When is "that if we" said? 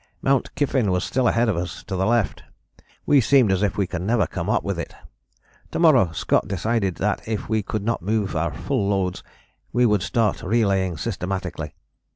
6.95-7.61